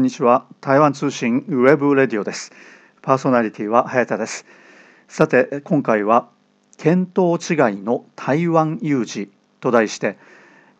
[0.00, 0.46] んにちは。
[0.62, 2.52] 台湾通信 webradio です。
[3.02, 4.46] パーソナリティは早田です。
[5.08, 6.30] さて今回は
[6.78, 9.30] 見当違いの台湾有事
[9.60, 10.16] と題して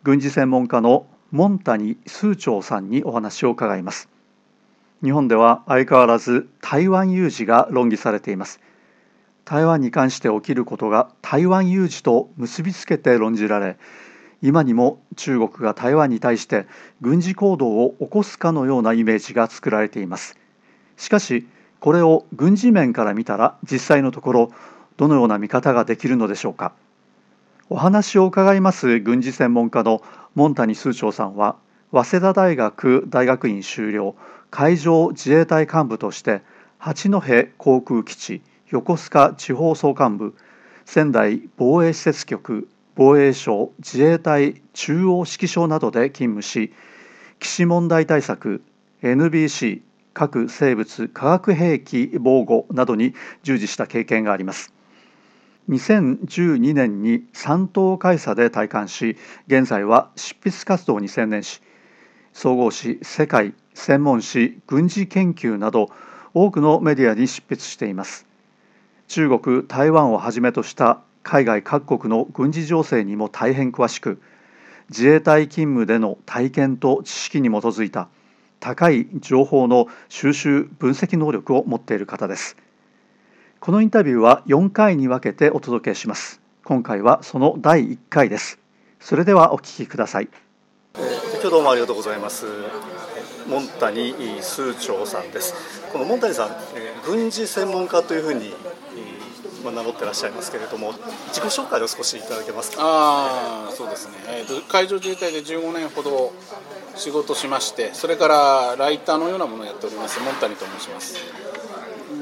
[0.01, 4.09] 軍事専門家のモンタニ数長さんにお話を伺います。
[5.03, 8.59] 日本では相変わらず台湾有事が論議されています。
[9.45, 13.77] 台湾に関して起きることが台湾有事と結びつけて論じられ
[14.41, 16.65] 今にも中国が台湾に対して
[16.99, 20.37] 軍事行動を起こすかのようなイメージが作られています。
[20.97, 21.47] しかし
[21.79, 24.51] これを軍事面から見たら実際のところ
[24.97, 26.73] どのような見方ができるのでしょうか。
[27.69, 30.01] お話を伺います軍事専門家の
[30.35, 31.55] モンタニ数長さんは
[31.91, 34.15] 早稲田大学大学院修了
[34.49, 36.41] 海上自衛隊幹部として
[36.77, 37.21] 八戸
[37.57, 40.35] 航空基地横須賀地方総監部
[40.85, 46.73] 仙台防衛施設局防衛省自衛隊中央指揮所などで勤務し
[47.39, 48.63] 基地問題対策
[49.01, 49.81] NBC
[50.13, 54.73] 核生物化学兵器防護などに従事した経験があります。
[55.69, 59.15] 2012年に三等海佐で退官し
[59.47, 61.61] 現在は執筆活動に専念し
[62.33, 65.89] 総合誌「世界」専門誌「軍事研究」など
[66.33, 68.27] 多くのメディアに執筆しています。
[69.07, 74.21] 中国台湾をはじめとした海外各国の軍事情勢にも大変詳しく
[74.89, 78.09] 自衛隊勤務での体験と知識に基づいた
[78.59, 82.57] 高い情報の収集分析能力を持っている方です。
[83.59, 86.41] このインタビューは4回に分けてお届けします。
[86.63, 88.59] 今回はその第1回です。
[88.99, 90.29] それではお聞きください。
[90.95, 92.45] 今日どうもありがとうございます。
[93.47, 95.81] モンタニ数長さんです。
[95.91, 96.49] このモンタニさん
[97.05, 98.53] 軍事専門家というふうに
[99.63, 100.93] まあ、名乗ってらっしゃいますけれども
[101.27, 102.77] 自己紹介を少しいただけますか？
[102.81, 106.33] あそうですね、えーと、海上自衛隊で15年ほど
[106.95, 111.15] 仕事しましてそれからライターのようなものをやっておりますモンタニと申します、
[112.11, 112.15] う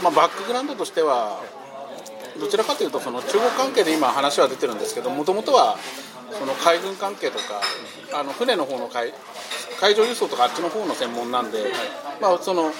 [0.00, 0.04] ん。
[0.04, 1.40] まあ、バックグラウンドとしては
[2.38, 5.76] どちらかというとその中国関係で今話は出てるんですけどもともとは
[6.32, 7.60] その海軍関係とか
[8.14, 9.12] あの船の方の海
[9.80, 11.58] 海上輸送とかあっちの方の専門なんで、
[12.20, 12.72] まあ、その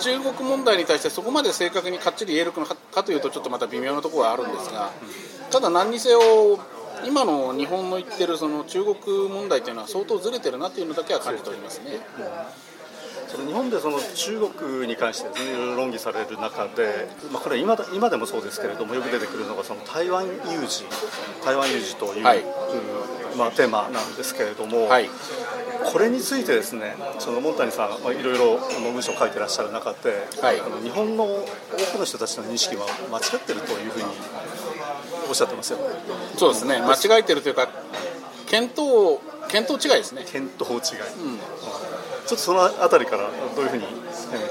[0.00, 4.90] 中国問題に対してそこまで正確にかっちり言えるかというとちょっとまた微妙なところはあるんですが
[5.50, 6.20] ただ何にせよ
[7.06, 12.00] 今の日本の言ってるその中国問題というのは相当ずれてるなというのだけは感じておりますね。
[13.28, 20.84] その日本でその中国に関してですねいろいろ論議される中で、まあ、これ今今でもそうですけれどもよく出てくるのがその台湾有事
[21.44, 22.44] 台湾有事という、はい、
[23.36, 25.10] まあ、テーマなんですけれども、はい、
[25.84, 28.58] これについてですねそのモンタニさん、まあ、いろいろ
[28.92, 31.46] 文章を書いてらっしゃる中で、はい、あの日本の多
[31.92, 34.04] くの人たちの認識は間違ってるというふうに
[35.28, 35.78] おっしゃってますよ
[36.36, 36.80] そうですね。
[36.80, 37.68] 間違えてるというか
[38.50, 39.20] 見当
[39.52, 40.24] 見当違いですね。
[40.32, 40.96] 見当違い、うん、ちょ
[42.26, 43.84] っとそのあたりからどういうふうに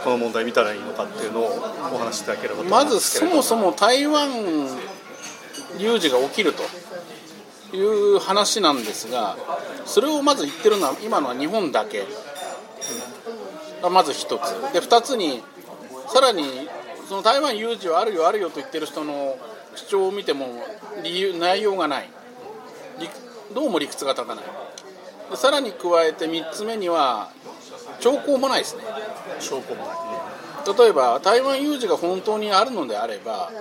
[0.03, 1.45] この問題見たらいいのかっていうのを
[1.93, 4.29] お話しいただければと思いますまずそもそも台湾
[5.77, 6.63] 有事が起きると
[7.73, 9.37] いう話なんですが
[9.85, 12.05] それをまず言ってるのは今のは日本だけ。
[13.83, 14.73] がまず一つ。
[14.73, 15.43] で二つに
[16.07, 16.45] さらに
[17.07, 19.37] その台湾有事はあるよあるよと言ってる人の
[19.75, 20.47] 主張を見ても
[21.03, 22.09] 理由内容がない。
[23.53, 24.45] どうも理屈が立たない。
[25.29, 27.29] でさらに加えて3つ目には
[27.99, 28.83] 兆候もないですね。
[29.39, 29.97] 兆候もない。
[30.77, 33.51] 例えば台湾有事が本当にあるのであれば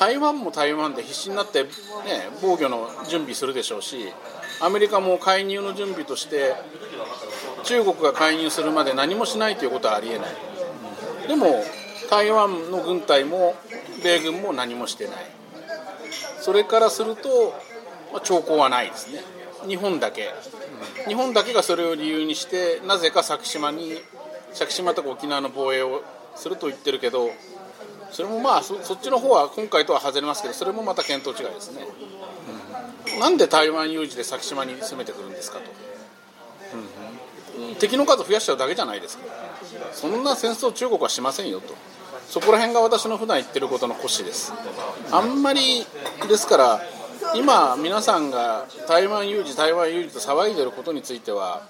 [0.00, 1.68] 台湾も台湾で必死になって、ね、
[2.42, 4.12] 防御の準備するでしょうし
[4.60, 6.54] アメリカも介入の準備として
[7.62, 10.28] 中国が介入するまで何もしないということはありえない。
[11.28, 11.62] でも
[12.10, 13.54] 台湾の軍隊も
[14.02, 15.14] 米軍も何もしてない。
[16.40, 17.54] それからすると、
[18.12, 19.20] まあ、兆候はないですね。
[19.68, 20.24] 日本だけ。
[20.24, 20.60] うん
[21.06, 23.94] 日本だけがそれを理由にしてなぜか先島に
[24.52, 26.02] 先島とか沖縄の防衛を
[26.36, 27.30] すると言ってるけど
[28.12, 31.82] それもまあそっちの方は今回とは外れますけどそれもまた見当違いですね。
[33.14, 33.20] うん。
[33.20, 35.64] なんで台湾有事で先島に攻めてくるんですかと、
[37.58, 39.24] うん、敵の数増やしちゃうだけじゃないですか。
[39.92, 41.74] そんな戦争中国はしませんよと。
[42.28, 44.52] そこら辺が私の普段言ってることの腰です。
[45.10, 45.84] あんまり
[46.28, 46.80] ですから
[47.34, 51.62] 今皆さんが台湾有事台湾有事と騒いでることについては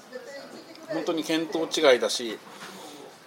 [0.88, 2.38] 本当に見当違いだし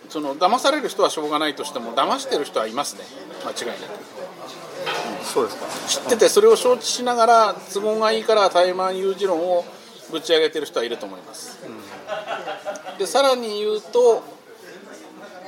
[0.09, 3.03] その騙される人はしょうがないとしても騙してる人はいますね。
[3.45, 5.25] 間違いなく。
[5.25, 5.65] そうですか。
[5.87, 9.65] 知っててそれを承知しながら都合がいいから台湾有事論を
[10.11, 14.23] ぶち上げてる人はいると思います、うん、でさらに言うと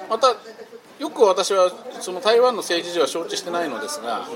[0.09, 0.35] また
[0.99, 4.27] よく私はその台湾の政治事は承知してないのですが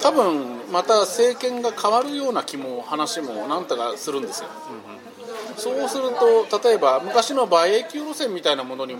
[0.00, 4.48] 多分また政権が変わるような気も話も何とかするんですよ、
[5.56, 6.10] そうする
[6.50, 8.96] と例えば昔の馬英級路線みたいなものに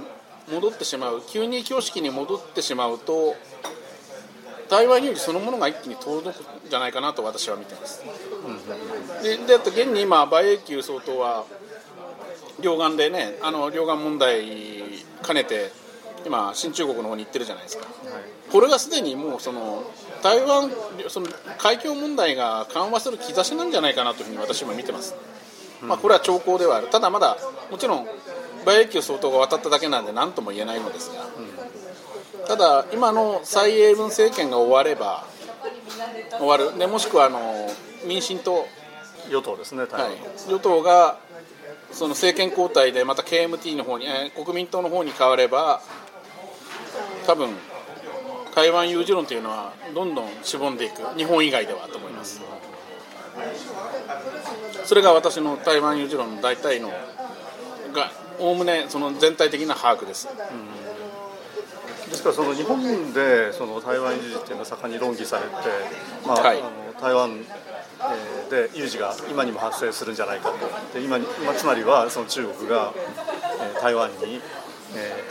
[0.51, 3.35] 戻ってしまう急に挙式に戻ってしまうと
[4.69, 6.33] 台湾有事そのものが一気に遠のくん
[6.69, 8.03] じゃないかなと私は見てます。
[9.23, 11.45] でで現に今馬英九総統は
[12.61, 14.43] 両岸でねあの両岸問題
[15.25, 15.71] 兼ねて
[16.25, 17.87] 今新中国の方に行ってるじゃないですか、
[18.51, 19.85] これがすでにもうその
[20.23, 20.71] 台湾
[21.09, 21.29] その
[21.59, 25.15] 海峡問題が緩和する兆しなんじゃないかなというふうに私も見てます、
[25.83, 26.89] まあ、これは兆候ではある。
[26.89, 27.37] ただまだ
[27.71, 28.07] もちろん
[28.63, 35.27] 馬英九総統が渡っただけなんで何とも言えないのですが、うん、ただ今の蔡英文政権が終われば
[36.39, 36.79] 終わる。
[36.79, 37.69] でもしくはあの
[38.07, 38.67] 民進党。
[39.31, 39.91] 与党ですね、はい、
[40.51, 41.19] 与党が
[41.93, 45.81] その政権交代でまた KMT の方に、えー、国民党の方に変われば
[47.27, 47.51] 多分
[48.55, 51.03] 台湾有事論というのはどんどんしぼんでいく。
[51.17, 52.41] 日本以外ではと思います
[54.87, 56.89] それが私の台湾有事論の大体の
[57.93, 65.51] がおおむねその全体的な把握です、うん、ですからその日本でその台湾有事っていうのは盛んに論議されて、
[66.27, 67.43] まあ、はい、あの台湾
[68.51, 70.59] で有事が今にも発生するんじゃないかと。
[70.99, 72.93] で今今つまりはその中国が、
[73.77, 74.41] え台湾に、
[74.95, 75.25] え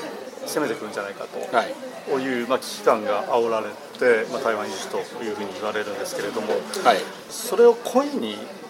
[0.44, 1.74] ー、攻めてくるんじゃないかと、はい、
[2.10, 3.68] こういう、まあ、危機感が煽られ
[4.00, 6.48] て、まあ、台湾有事というふうに言われるんですけれども、
[6.84, 6.98] はい、
[7.30, 8.65] それを故意に、えー、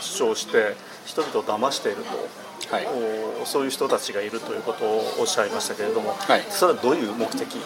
[0.00, 0.74] 主張して
[1.04, 2.46] 人々を騙していると。
[2.70, 2.86] はい、
[3.44, 7.58] そういう人たちがいるということをおっしゃいましたけれども、はい、それはどういう目的？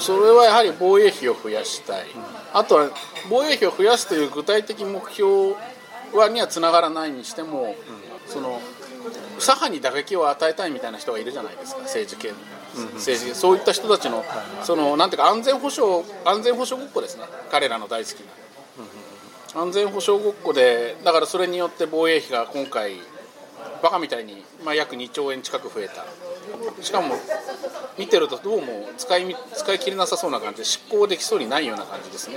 [0.00, 2.06] それはやはり防衛費を増やしたい、
[2.52, 2.90] あとは
[3.28, 5.54] 防衛費を増やすという具体的目標
[6.14, 7.76] はにはつながらないにしても、
[8.26, 8.60] その
[9.38, 12.32] 左派に打撃を与えたいみたいな人がいるじゃないですか政治系
[12.94, 14.24] 政治そういった人たちの
[14.64, 17.24] そのなんていうか安全保障安全保障ごっこですね。
[17.52, 18.26] 彼らの大好きな
[19.54, 22.94] 安全保障ごっこでだからそれによって防衛費が今回
[23.82, 26.04] バカみたいに、まあ、約2兆円近く増えた。
[26.82, 27.14] しかも
[27.98, 32.36] 見てるとどうも使い使い切れなさそうな感じで執行できそうにないような感じですね、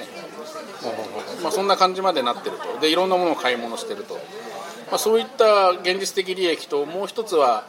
[1.42, 2.80] まあ、そんな感じまでなってると。
[2.80, 7.66] でいろんなものを買い物してると、まあ、そういった現実的利益ともう一つは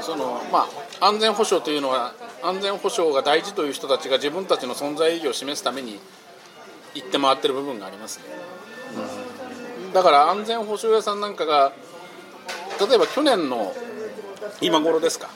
[0.00, 0.66] その、ま
[1.00, 5.98] あ、安全保障というのは安全保障が大事という人たちが自分たちの存在意義を示すために
[6.94, 8.24] 行って回ってる部分がありますね、
[9.86, 11.72] うん、だから安全保障屋さんなんかが
[12.80, 13.72] 例えば去年の
[14.60, 15.30] 今頃ですか。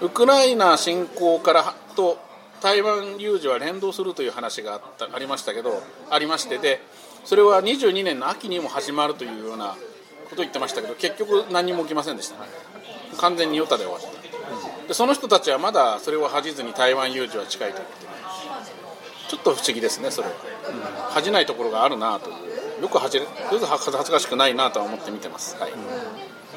[0.00, 2.18] ウクライナ侵攻からと
[2.60, 6.80] 台湾有事は連動するという話があったありましたけどありましてで
[7.24, 9.76] それは22年の秋にも始まるというような
[10.28, 12.48] ことを言ってましたけど結局何も起きませんでした、ね、
[13.18, 14.88] 完全にヨタで終わった。
[14.88, 18.13] でその人たちはまだそれを恥じずに台湾有事は近いと言って
[19.28, 20.28] ちょっと不思議ですねそれ。
[20.28, 22.82] は、うん、恥じないところがあるなという。
[22.82, 25.78] よく恥じ恥ずかしくないなとは思って見てます、はい、うん。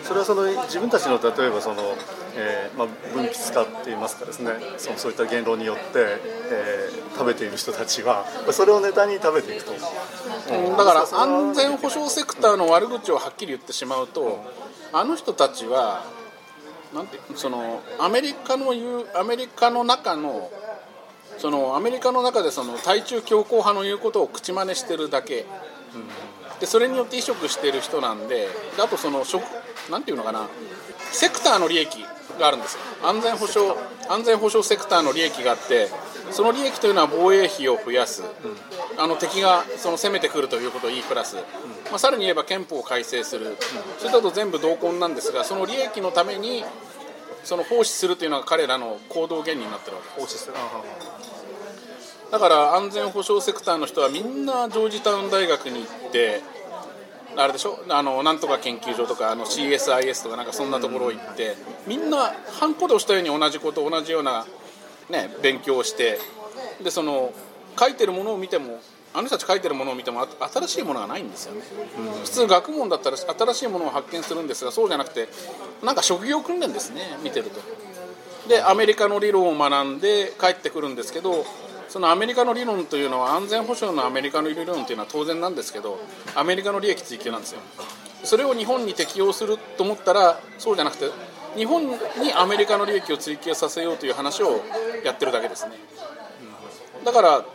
[0.03, 1.95] それはその自分たちの例えばその、
[2.35, 4.51] えーまあ、分泌化っていいますかですね。
[4.77, 5.83] そのそういった言論によって、
[6.51, 14.43] えー、食べている人たちはそれをネタに食べていくと、うん、だから安全保障セクターの悪口をはっきり言ってしまうと
[14.93, 16.05] あの人たちは
[16.93, 20.49] なんてそのアメリカの言うアメリカの中の
[21.37, 25.45] そのアメリカの中でその対中強硬派の言うことを口真似してるだけ、
[25.95, 25.97] う
[26.55, 26.59] ん。
[26.59, 28.47] でそれによって移植してる人なんで
[28.79, 29.43] あとその食
[29.91, 30.47] なんていうのかな。
[31.11, 32.03] セクターの利益
[32.39, 32.81] があるんですよ。
[33.03, 33.73] 安全保障
[34.09, 35.89] 安全保障セクターの利益があって
[36.31, 41.41] その利益というのは防衛費を増やす、うん、あの敵がその攻めてくるということを言いプラス、うん、
[41.89, 43.55] まあ、さらに言えば憲法を改正する、うん、
[43.97, 46.63] それだと全部同梱なんですがその利益のために
[47.43, 50.51] その奉仕するというのが彼らの行動原理になってるわけです
[52.31, 56.41] だから安全保障セクターの人はみんなジョージタウン大学に行って
[57.37, 57.79] あれでしょ？
[57.89, 61.55] あのなんとか研究所とかあの CSIS とかなんかそんなところ行って、
[61.85, 64.45] みんなハンコで押したように同じこと同じような、
[65.09, 66.19] ね、勉強をして
[66.83, 67.31] でその
[67.79, 68.79] 書いてるものを見ても
[69.13, 71.61] あの人たち書いてるものを見ても新しいものがないんですよね、
[72.17, 75.27] うん、普通学問だったら新しいものを発見するんですがそうじゃなくて
[75.83, 77.61] なんか職業訓練ですね見てると。
[78.49, 81.45] でアメリカの理論を学んで帰ってくるんですけど
[81.89, 85.99] そのアメリカの理論というのは安全保障のアメリカの理論というのは当然なんですけど
[86.35, 87.59] アメリカの利益追求なんですよ。
[88.23, 91.09] それを日本に適用すると思ったらそうじゃなくて
[91.55, 91.97] 日本に
[92.35, 94.61] アメリカの利益を追求させようという話を
[95.03, 95.73] やってるだけですね。
[97.05, 97.45] だから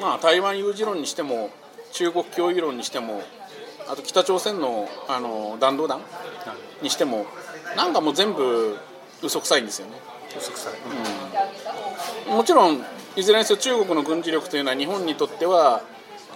[0.00, 1.50] まあ台湾有事論にしても
[1.92, 3.22] 中国脅威論にしても
[3.88, 6.00] あと北朝鮮のあの弾道弾
[6.80, 7.26] にしても
[7.76, 8.76] なんかもう全部
[9.22, 9.92] 嘘くさいんですよね。
[10.38, 10.72] 嘘くさい、
[12.30, 12.84] うん、もちろん
[13.16, 15.82] いずれにせよ中国の軍事力というのは日本にとっては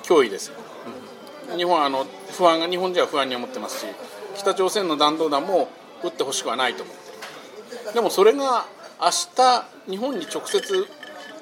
[0.02, 0.48] 脅威です。
[0.48, 0.54] よ、
[1.56, 3.86] 日本はあの不安が日本人は不安に思ってますし
[4.36, 5.68] 北朝鮮の弾道弾も
[6.02, 7.94] 撃ってほしくはないと思って。
[7.94, 8.66] でもそれが
[9.00, 10.86] 明日日本に直接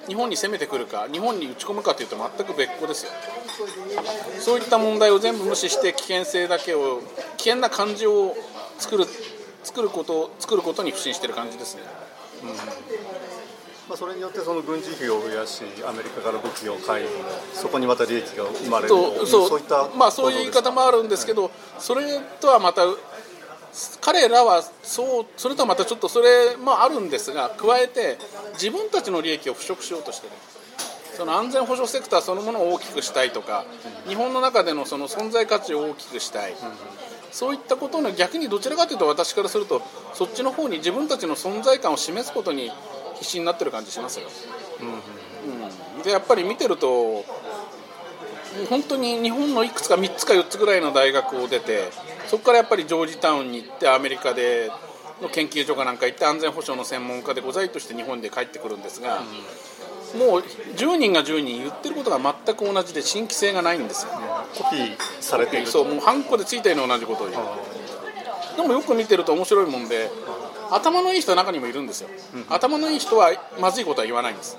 [0.07, 3.13] 日本に攻めてくるか日本に撃ち込むかというと全く別個ですよ。
[4.41, 7.03] そういった問題を全部無視して危険性だけを
[7.37, 8.35] 危険な感じを
[8.79, 9.07] 作る
[9.63, 11.83] 作ること作ることに不信してる感じですね、
[12.43, 12.49] うん。
[13.89, 17.07] まあ、それによってその軍事費を増やしアメリカから武器を買い
[17.53, 22.83] そこにまた利益が生まれるとそうそういったまあそういう言い方もあるんですけど、それとはまた
[24.01, 28.19] 彼らはそうそれとはまたちょっとそれもあるんですが加えて
[28.55, 30.33] 自分たちの利益を払拭しようとしてる。
[31.15, 33.67] その安全保障セクターそのものを大きくしたいとか
[34.09, 36.55] 日本の中でのその存在価値を大きくしたい、
[37.31, 39.83] そういったことの逆にどちらかというと私からすると
[40.15, 42.71] そっちの方に自分たちの存在感を示すことに
[43.23, 44.29] 必死になってる感じしますよ、
[44.81, 47.25] うん、うん、でやっぱり見てると
[48.69, 51.91] 本当に日本のいくつか3つか4つぐらいの大学を出て
[52.27, 54.71] そこからやっぱりジョージタウンに行ってアメリカで
[55.23, 59.21] の研究所かなんか行って安全保障の専門家でございとして日本で帰ってくるんですが、
[60.15, 67.43] うん、もう10人が10人言ってることが全く同じで新規性がないんですよ、ね、コピーされているそうもうハンコでついたような同じことを言う
[68.57, 70.11] でもよく見てると面白いもんで
[70.75, 74.57] 頭のいい人の中にもいるんですよ、うん、頭のいい人はまずいことは言わないんです。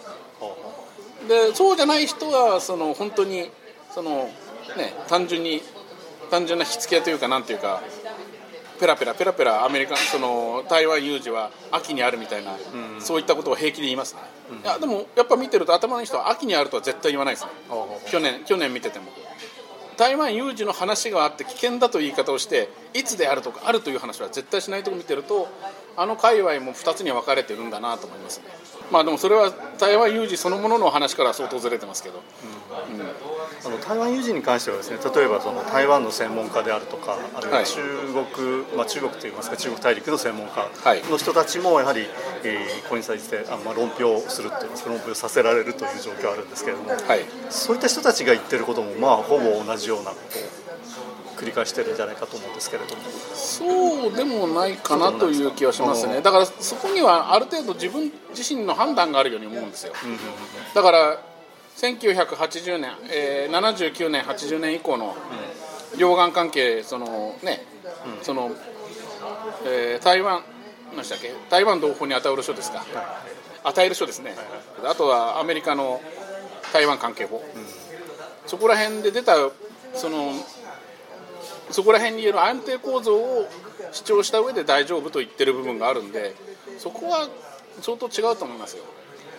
[1.27, 3.49] でそうじゃない人はその本当に
[3.93, 4.29] その
[4.77, 5.61] ね単純に
[6.29, 7.81] 単純な火付けというかなんていうか
[8.79, 17.51] ペラペラペラペラアメリカその台湾有事は秋にあるみたいな、うん、そういったことを平気で言いますね、うん、いやでもやっぱ見てると頭のいい人は秋にあるとは絶対言わないですね、
[18.11, 19.05] 去年去年見てても
[19.93, 25.47] 台湾有事の話があって危険だという言い方をしていつであるとかあるという話は絶対しないと見てると
[25.95, 28.45] あの界隈も2つに分かれてるんだなと思いますね。
[28.91, 32.21] まあでもそれは台湾有事そのものの話から相当ずれてますけど、
[32.89, 33.05] うん、うん。
[33.65, 37.81] あの台湾有事に関してはですね例えばその台湾の専門家であるとかあるいは中
[38.35, 40.69] 国、はい、まあ、中国といいますか中国大陸の専門家
[41.09, 42.07] の人たちもやはり、
[42.43, 46.99] えー、ここに際してあ、まあ、論評するといいますか論評させられるという状況あるんですけれども、はい、
[47.49, 50.63] そういった人たちが言ってることもまあほぼ同じようなことを
[51.37, 53.01] 繰り返してるんじゃないかと思うんですけれども。
[53.33, 56.21] そうでもないかなという気はしますね。
[56.21, 59.93] だからそこにはある程度自分自身の判断があるように思うんですよ、
[60.73, 61.19] だから
[61.77, 65.15] 1980年、えー、79年80年以降の
[65.97, 67.65] 両岸関係そのね、
[68.19, 68.51] うん、その、
[69.65, 70.43] えー、台湾
[70.95, 71.33] 何したっけ？
[71.49, 72.87] 台湾同胞に与える書ですか、はい、
[73.63, 74.39] 与える書ですね、はい
[74.83, 76.01] はい、あとはアメリカの
[76.71, 77.41] 台湾関係法、うん、
[78.47, 79.33] そこら辺で出た
[79.95, 80.33] その
[81.71, 83.47] そこら辺にいる安定構造を
[83.91, 86.35] 主張した上で大丈夫と言ってる部分があるんで
[86.77, 87.27] そこは
[87.81, 88.83] 相当違うと思いますよ。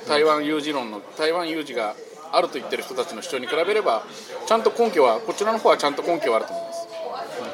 [0.08, 1.94] 台湾有事論の台湾有事が
[2.36, 4.04] あると言ってる人たちの主張に比べれば
[4.46, 6.88] ちゃんと根拠はこちらの方はちゃんと根拠はあると思います、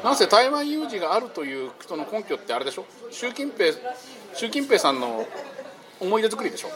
[0.03, 2.85] なんせ台湾有事があるという人の根拠ってあれでしょ？
[3.11, 3.73] 習近平
[4.33, 5.25] 習近平さんの
[5.99, 6.69] 思い出作りでしょ、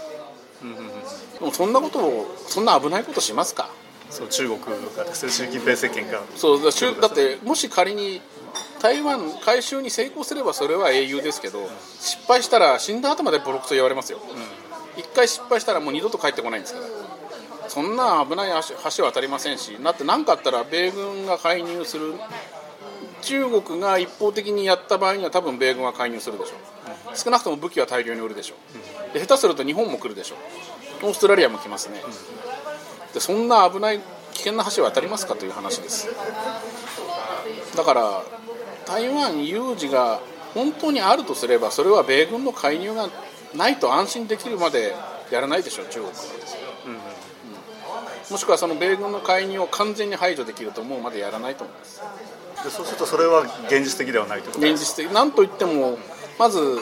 [0.63, 0.93] うんうんうん、で
[1.41, 3.69] もそんなことをそんな危ないことしますか？
[4.09, 4.59] そう中国
[4.95, 6.21] がですね習近平政権が。
[6.35, 6.71] そうだ
[7.01, 8.21] だってもし仮に
[8.81, 11.67] 台湾回収に成功すればそれは英雄ですけど、
[11.99, 16.85] 失敗したら死んだ後までボロクソ言われますよ、うん、一回失敗したらもう二度と帰ってこないんですから
[17.75, 18.63] そんな危ない
[18.95, 22.13] 橋は渡りませんしだって何かあったら米軍が介入する。
[23.21, 26.55] 中国が一方的にやった場合には多分米軍は介入するでしょ
[27.11, 27.17] う。
[27.17, 28.55] 少なくとも武器は大量に売るでしょ
[29.11, 29.13] う。
[29.13, 30.35] で下手すると日本も来るでしょ
[31.03, 31.07] う。
[31.07, 32.01] オーストラリアも来ますね。
[33.13, 33.99] でそんな危ない
[34.31, 36.07] 危険な橋は渡りますかという話です。
[37.75, 38.23] だから
[38.85, 40.21] 台湾有事が
[40.53, 43.09] 本当にあるとすればそれは米軍の介入が
[43.53, 44.95] ないと安心できるまで
[45.29, 47.14] やらないでしょう中国は。
[48.29, 52.01] もしくはその米軍の介入を完全に排除できるともうまだやらないと思います。
[52.63, 55.11] でそうするとそれは現実的ではないと現実的。
[55.13, 55.97] なんといっても
[56.39, 56.79] まず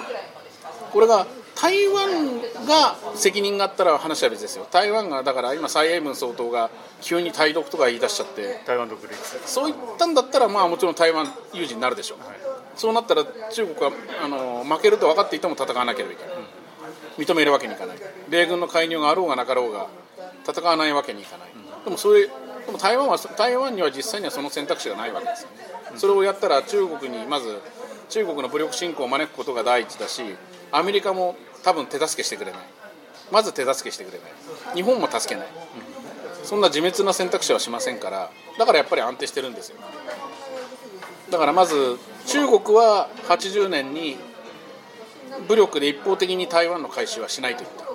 [0.92, 4.68] これが台湾が責任があったら話は別ですよ。
[4.72, 6.70] 台湾がだから今蔡英文総統が
[7.02, 8.62] 急に台独とか言い出しちゃって。
[8.66, 9.14] 台湾独立。
[9.46, 12.38] そういったんだったらまあもちろん台湾有事になるでしょう、はい、
[12.76, 13.92] そうなったら中国は
[14.24, 16.36] あの負けると分かっていても戦わなければいけない、
[17.18, 17.98] うん、認めるわけにいかない。
[18.30, 19.88] 米軍の介入があろうがなかろうが
[20.46, 21.50] 戦わないわけにいかない、
[21.84, 25.58] でもそれでも台湾は台湾には実際にはその選択肢がないわけですよね、
[25.98, 27.60] それをやったら中国にまず
[28.10, 30.22] 中国の武力侵攻を招くことが第一だし
[30.72, 32.62] アメリカも多分手助けしてくれない。
[33.32, 34.76] まず手助けしてくれない。
[34.76, 39.78] 日本も助けない、うん、そんな自滅な選択肢はしませんからだからやっぱり安定してるんですよ。
[41.32, 41.98] だからまず
[42.28, 44.18] 中国は80年に
[45.48, 47.93] 武力で一方的に台湾の開始はしないと言った。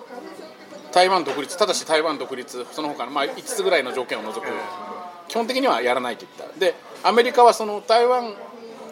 [0.98, 4.48] 台湾独立ただし台湾独立その他のまあ5つぐらいの条件を除く。
[5.28, 6.58] 基本的にはやらないといった。
[6.58, 6.74] で
[7.04, 8.34] アメリカはその台湾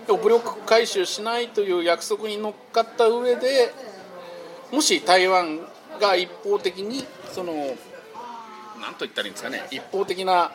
[0.07, 3.75] 武力回収しないという約束に乗っかった上で
[4.71, 5.59] もし台湾
[6.01, 7.53] が一方的にその
[8.81, 10.53] 何と言ったらいいんですかね一方的な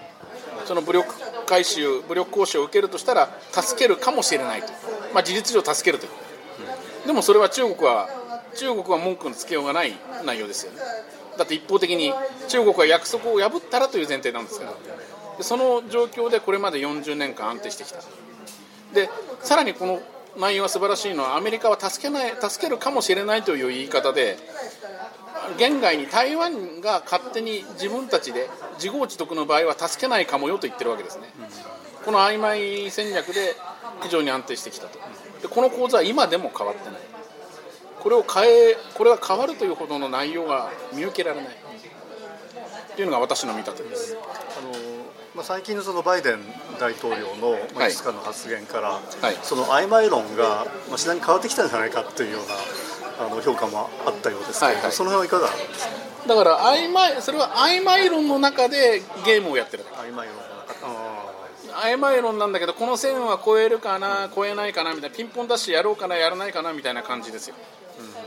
[0.63, 1.13] その武力
[1.45, 4.67] 回収武力行使を受けるとしたら助けるかもしれないと、
[5.13, 6.09] まあ、事実上助けるとい
[7.03, 8.07] う、でもそれは中国は
[8.55, 9.93] 中国は文句のつけようがない
[10.25, 10.79] 内容ですよね
[11.37, 12.13] だって一方的に
[12.47, 14.73] 中国は約束を破ったらという前提なんですから
[15.37, 17.99] でその状況でこれまで40年間安定してきた。
[18.93, 19.09] で
[19.41, 20.01] さらにこの
[20.37, 24.37] 内容は素晴らしいのはアメリカは助けない助けるかもしれないという言い方で
[25.57, 31.33] 現外に台湾が勝手に自分たちで自業自得の場合は助けないかもよと言ってるわけですね、
[31.99, 33.55] うん、この曖昧戦略で
[34.03, 34.99] 非常に安定してきたと。
[35.41, 37.10] でこの構図は今でも変わってない。
[38.01, 41.55] これを変えこれが変わるというほどの内容が見受けられない。
[42.95, 44.17] というのが私の見立てです。
[44.17, 44.71] あの
[45.33, 46.39] まあ、最近のそのバイデン
[46.77, 47.89] 大統領のい。
[47.89, 49.01] くつかの発言から、はい、
[49.43, 56.27] その曖昧論が、まあ、次第に変わってきたんじゃないかというようなあの評価もあったようですけど、はいはい、その辺はいかがですか？
[56.27, 59.85] だから曖昧それは曖昧論の中でゲームをやってる。
[59.85, 60.35] 曖昧論
[61.73, 67.55] 曖昧論なんだけどこの線は超えるかな、超えないかなみたいなピンポンダッシュやろうかなやらないかなみたいな感じですよ、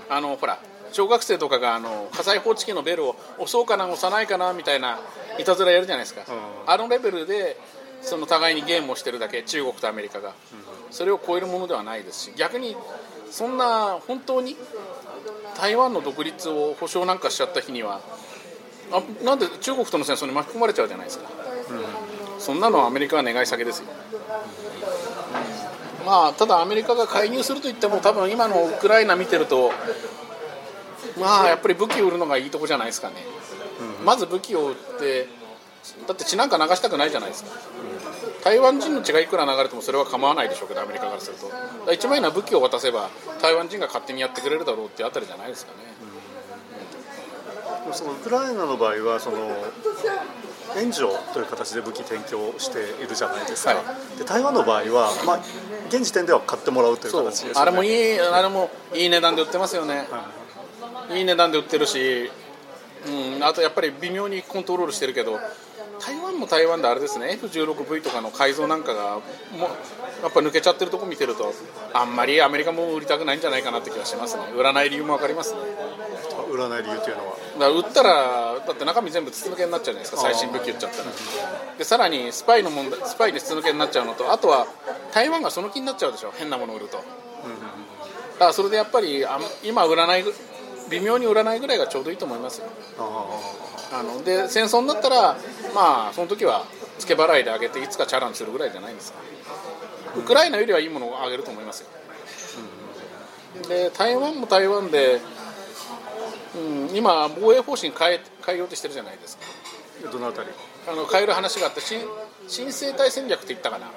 [0.09, 0.59] うん、あのほら
[0.93, 5.01] 小学生とかがあの火災報知器のベルを押そうかな押さないかなみたいな
[5.39, 7.57] いたずらやるじゃないですか、うん、あのレベルで
[8.03, 10.35] その互いにゲームをしてるだけ中国とアメリカが、うん、
[10.93, 12.77] それを超えるものではないですし逆に
[13.31, 14.57] そんな本当に
[15.57, 18.01] 台湾の独立を保障なんかしちゃった日には
[18.93, 21.29] あなんで中国との戦争に巻き込まれちゃうじゃないですか、
[21.71, 22.14] うん、
[22.45, 23.87] そんなのはアメリカは願い下げですよ、
[26.05, 29.73] まあ、ただアメリカが介入するといっても多分今のウクライナ見てると
[31.19, 33.15] まあやっぱり武器を売るのがいいとこじゃないですかね、
[33.99, 35.27] うん、まず武器を売って
[36.07, 41.93] だって血なんか流したくないじゃないですか、うん、台湾人の血がいくら流れてもそれは構わないでしょうけどアメリカからすると。
[41.93, 43.09] 一番いいのは武器を渡せば
[43.41, 45.79] 台湾人が勝手にやってくれるだろうっていうあたりじゃないですかね、
[47.87, 49.39] うん、そのウクライナの場合はその
[50.77, 53.83] 援助という形で武器提供しているじゃないですか、は
[54.15, 55.41] い、で台湾の場合は、まあ、
[55.89, 57.55] 現時点では買ってもらうという形ですよね。
[57.57, 61.19] あれもいいあれもいい値段で売ってますよね、はい。
[61.19, 62.31] いい値段で売ってるし、
[63.07, 65.39] うん、あとやっぱり微妙にコントロールしてるけど
[66.01, 67.39] 台湾も台湾であれですね。
[67.41, 69.17] F16V とかの改造なんかが
[69.57, 69.69] も
[70.23, 71.53] やっぱ抜けちゃってるとこ見てると
[71.93, 74.45] あんまりアメリカも売りたくないんじゃないかなって気がしますね。
[74.57, 75.61] 売らない理由も分かりますね。
[76.51, 77.37] 売らない理由というのは？
[77.59, 81.05] だ売ったらだって中身全部筒抜けになっちゃうじゃないですか最新武器売っちゃったら。
[81.79, 84.67] でさらにスパイの問題スパイで筒抜けになっちゃうのとあとは
[85.13, 87.07] 台湾がその気になっちゃうでしょ変なものを売ると、だか
[88.47, 90.25] らそれでやっぱりあ今売らない
[90.91, 92.67] 微妙に売らないぐらいがちょうどいいと思いますよ。
[93.93, 95.37] あので戦争になったら
[95.75, 96.65] まあその時は
[96.99, 99.19] 付け払いで上げていつかチャランするぐらいじゃないんですか
[100.17, 101.89] ウクライナよりはいいものをあげると思いますよ、
[103.63, 105.21] うん、で台湾も台湾で、
[106.57, 109.45] うん、今防衛方針変え変えようとしてるじゃないですか。
[110.13, 110.51] どのあたり？
[110.87, 112.01] あの変える話があって新
[112.47, 113.91] 新生態戦略って言ったかな。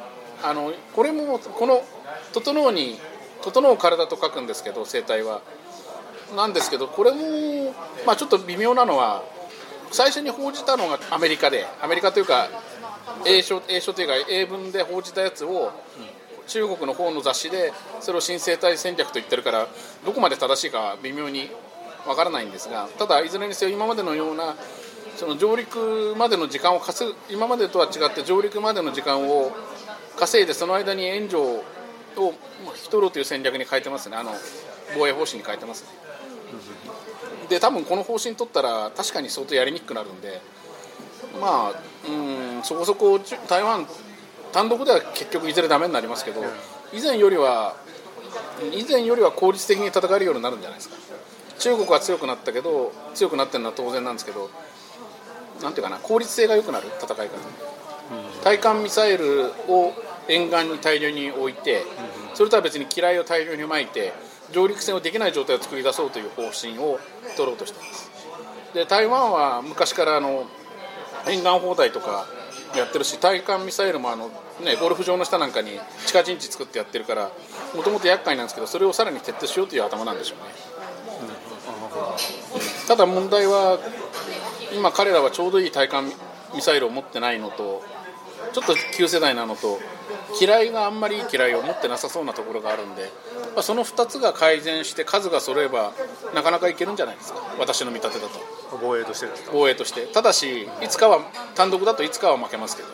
[0.43, 1.83] あのこれもこの
[2.33, 2.99] 「整う」に
[3.41, 5.41] 「整う体」と書くんですけど生態は。
[6.35, 7.73] なんですけどこれも、
[8.05, 9.23] まあ、ちょっと微妙なのは
[9.91, 11.65] 最初に報じたのがアメリカで。
[11.81, 12.49] アメリカというか
[13.25, 15.71] 英書英書というか英文で報じたやつを
[16.47, 19.67] 中国の方の雑誌でそれを新生態戦略と言ってるから
[20.05, 21.49] どこまで正しいか微妙に
[22.07, 24.55] わからないんですがただいずれにせよ今までのような
[25.17, 29.51] その上陸までの時間を稼ぐ今までとは違って上陸までの時間を
[30.17, 31.63] 稼いでその間に援助を
[32.17, 34.31] 引き取ろうという戦略に変えてますねあの
[34.95, 35.89] 防衛方針に変えてますね。
[37.49, 40.41] で多分この方針取ったら確かに相当やりにくくなるんで
[41.39, 43.87] まあうんそこそこ台湾
[44.51, 46.43] 単独では結局いずれダメになりますけど
[46.93, 47.75] 以前よりは
[48.71, 50.95] 以前よりは効率的に戦えるようになるんじゃないですか。
[51.59, 54.49] 中国は強くなったけど強くなってるのは当然なんですけど
[55.61, 57.33] なんていうかな効率性が良くなる戦い方、
[58.43, 59.91] 対艦ミサイルを
[60.27, 61.83] 沿岸に大量に置いて
[62.35, 64.13] それとは別に機雷を大量にまいて
[64.51, 66.99] 上陸戦をできない状態を作り出そうという方針を
[67.35, 68.11] 取ろうとしています。
[68.73, 70.45] で台湾は昔からあの
[71.29, 72.25] 沿岸砲台とか
[72.75, 74.29] やってるし対艦ミサイルもあの、
[74.63, 77.31] ね、ゴルフ場の下なんかに地下陣地作ってやってるから
[77.75, 80.45] もともと厄介なんですけどそれをさらに徹底しようという頭なんでしょうね、
[82.83, 83.79] うん、ただ問題は
[84.75, 86.11] 今彼らはちょうどいい対艦
[86.55, 87.83] ミサイルを持ってないのと
[88.53, 89.79] ちょっと旧世代なのと
[90.39, 93.11] 嫌いがあんまりいい嫌いを持ってなさそうなところがあるんで、
[93.55, 95.93] まあ、その2つが改善して数が揃えば
[96.35, 97.39] なかなかいけるんじゃないですか？
[97.59, 98.39] 私の見立てだと。
[98.81, 100.05] 防衛として防衛として。
[100.07, 101.21] ただしいつかは
[101.55, 102.89] 単独だといつかは負けますけど。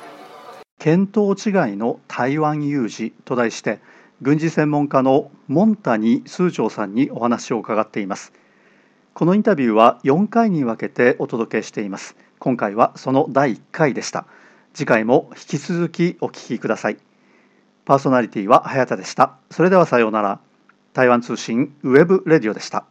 [0.80, 3.80] 見当違いの台湾有事と題して
[4.22, 8.34] 軍事専門家のモンタニ数長さんにお話を伺っています。
[9.14, 12.16] このインタビューは4回に分けてお届けしています。
[12.40, 14.26] 今回はその第1回でした。
[14.74, 16.98] 次回も引き続きお聞きください。
[17.86, 19.38] パーソナリティは早田でした。
[19.52, 20.40] それではさようなら。
[20.94, 22.86] 台湾通信 webradio でした